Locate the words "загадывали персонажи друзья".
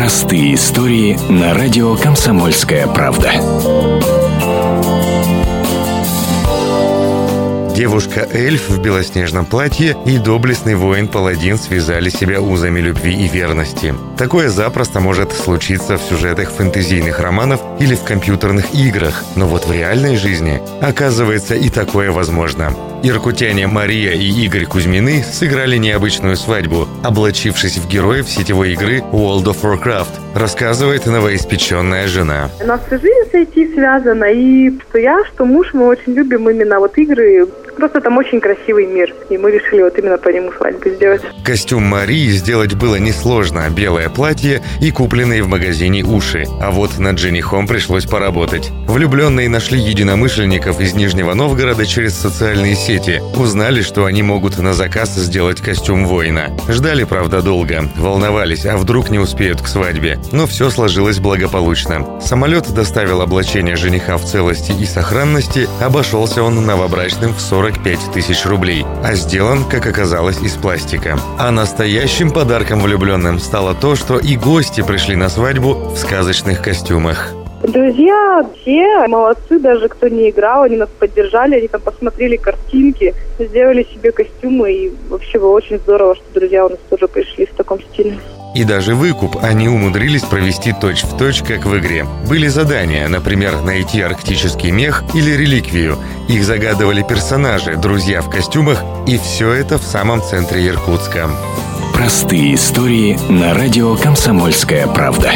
96.44-98.22